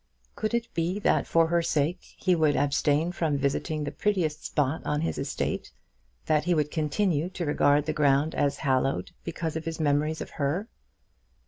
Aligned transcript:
Could 0.35 0.55
it 0.55 0.67
be 0.73 0.97
that 0.97 1.27
for 1.27 1.49
her 1.49 1.61
sake 1.61 1.99
he 2.17 2.33
would 2.33 2.55
abstain 2.55 3.11
from 3.11 3.37
visiting 3.37 3.83
the 3.83 3.91
prettiest 3.91 4.43
spot 4.43 4.81
on 4.83 5.01
his 5.01 5.19
estate, 5.19 5.71
that 6.25 6.45
he 6.45 6.55
would 6.55 6.71
continue 6.71 7.29
to 7.29 7.45
regard 7.45 7.85
the 7.85 7.93
ground 7.93 8.33
as 8.33 8.57
hallowed 8.65 9.11
because 9.23 9.55
of 9.55 9.65
his 9.65 9.79
memories 9.79 10.19
of 10.19 10.31
her? 10.41 10.67